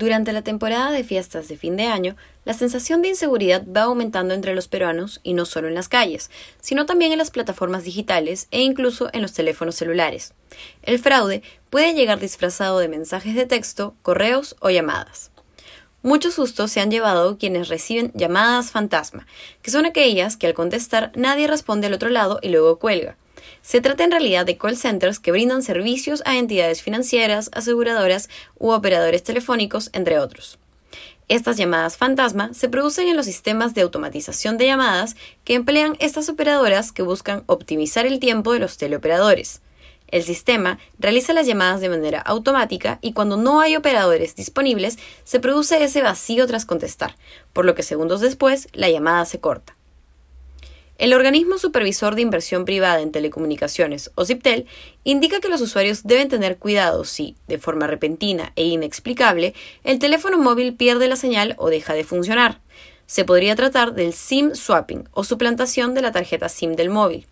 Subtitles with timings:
[0.00, 2.16] Durante la temporada de fiestas de fin de año,
[2.46, 6.30] la sensación de inseguridad va aumentando entre los peruanos y no solo en las calles,
[6.58, 10.32] sino también en las plataformas digitales e incluso en los teléfonos celulares.
[10.82, 15.32] El fraude puede llegar disfrazado de mensajes de texto, correos o llamadas.
[16.00, 19.26] Muchos sustos se han llevado quienes reciben llamadas fantasma,
[19.60, 23.18] que son aquellas que al contestar nadie responde al otro lado y luego cuelga.
[23.62, 28.70] Se trata en realidad de call centers que brindan servicios a entidades financieras, aseguradoras u
[28.70, 30.58] operadores telefónicos, entre otros.
[31.28, 35.14] Estas llamadas fantasma se producen en los sistemas de automatización de llamadas
[35.44, 39.62] que emplean estas operadoras que buscan optimizar el tiempo de los teleoperadores.
[40.08, 45.38] El sistema realiza las llamadas de manera automática y cuando no hay operadores disponibles se
[45.38, 47.16] produce ese vacío tras contestar,
[47.52, 49.76] por lo que segundos después la llamada se corta.
[51.00, 54.66] El organismo supervisor de inversión privada en telecomunicaciones, OCIPTEL,
[55.02, 60.36] indica que los usuarios deben tener cuidado si, de forma repentina e inexplicable, el teléfono
[60.36, 62.60] móvil pierde la señal o deja de funcionar.
[63.06, 67.26] Se podría tratar del SIM swapping o suplantación de la tarjeta SIM del móvil.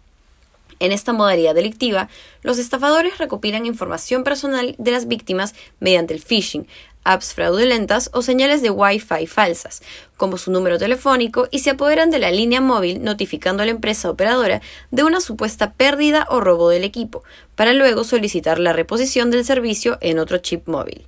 [0.80, 2.08] En esta modalidad delictiva,
[2.42, 6.66] los estafadores recopilan información personal de las víctimas mediante el phishing,
[7.08, 9.82] apps fraudulentas o señales de Wi-Fi falsas,
[10.16, 14.10] como su número telefónico, y se apoderan de la línea móvil notificando a la empresa
[14.10, 17.22] operadora de una supuesta pérdida o robo del equipo,
[17.54, 21.06] para luego solicitar la reposición del servicio en otro chip móvil.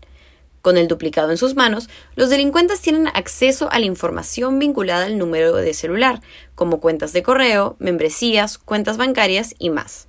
[0.62, 5.16] Con el duplicado en sus manos, los delincuentes tienen acceso a la información vinculada al
[5.16, 6.20] número de celular,
[6.54, 10.08] como cuentas de correo, membresías, cuentas bancarias y más.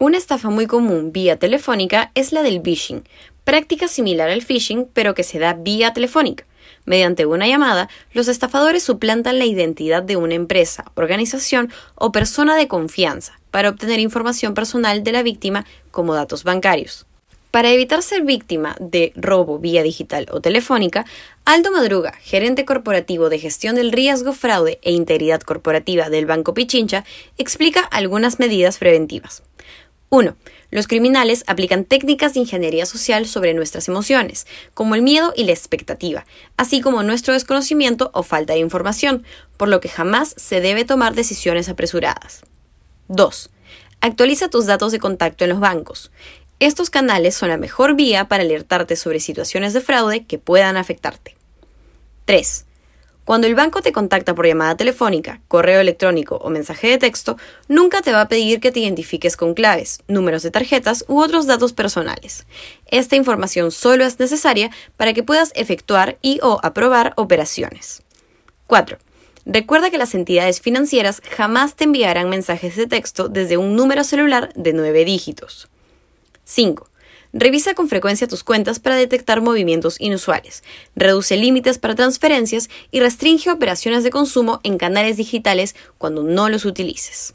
[0.00, 3.02] Una estafa muy común vía telefónica es la del phishing,
[3.48, 6.44] práctica similar al phishing pero que se da vía telefónica.
[6.84, 12.68] Mediante una llamada, los estafadores suplantan la identidad de una empresa, organización o persona de
[12.68, 17.06] confianza para obtener información personal de la víctima como datos bancarios.
[17.50, 21.06] Para evitar ser víctima de robo vía digital o telefónica,
[21.46, 27.06] Aldo Madruga, gerente corporativo de gestión del riesgo, fraude e integridad corporativa del Banco Pichincha,
[27.38, 29.42] explica algunas medidas preventivas.
[30.10, 30.36] 1.
[30.70, 35.52] Los criminales aplican técnicas de ingeniería social sobre nuestras emociones, como el miedo y la
[35.52, 36.24] expectativa,
[36.56, 39.24] así como nuestro desconocimiento o falta de información,
[39.56, 42.42] por lo que jamás se debe tomar decisiones apresuradas.
[43.08, 43.50] 2.
[44.00, 46.10] Actualiza tus datos de contacto en los bancos.
[46.60, 51.36] Estos canales son la mejor vía para alertarte sobre situaciones de fraude que puedan afectarte.
[52.24, 52.66] 3.
[53.28, 57.36] Cuando el banco te contacta por llamada telefónica, correo electrónico o mensaje de texto,
[57.68, 61.46] nunca te va a pedir que te identifiques con claves, números de tarjetas u otros
[61.46, 62.46] datos personales.
[62.86, 68.00] Esta información solo es necesaria para que puedas efectuar y o aprobar operaciones.
[68.66, 68.96] 4.
[69.44, 74.54] Recuerda que las entidades financieras jamás te enviarán mensajes de texto desde un número celular
[74.54, 75.68] de 9 dígitos.
[76.44, 76.88] 5.
[77.32, 80.64] Revisa con frecuencia tus cuentas para detectar movimientos inusuales.
[80.96, 86.64] Reduce límites para transferencias y restringe operaciones de consumo en canales digitales cuando no los
[86.64, 87.34] utilices.